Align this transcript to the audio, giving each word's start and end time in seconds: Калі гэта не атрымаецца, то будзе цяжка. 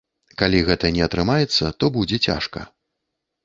Калі 0.41 0.61
гэта 0.69 0.91
не 0.95 1.03
атрымаецца, 1.09 1.65
то 1.79 1.93
будзе 2.01 2.23
цяжка. 2.31 2.69